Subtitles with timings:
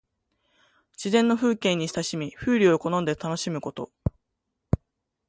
[0.93, 3.91] 自然の風景に親しみ、風流を好んで楽しむこと。